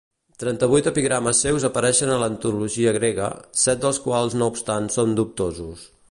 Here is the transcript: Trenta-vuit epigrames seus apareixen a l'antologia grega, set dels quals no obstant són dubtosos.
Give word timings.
Trenta-vuit 0.43 0.87
epigrames 0.91 1.41
seus 1.45 1.65
apareixen 1.69 2.13
a 2.13 2.15
l'antologia 2.23 2.93
grega, 2.97 3.27
set 3.65 3.83
dels 3.85 4.01
quals 4.07 4.39
no 4.43 4.49
obstant 4.55 4.89
són 4.97 5.13
dubtosos. 5.21 5.85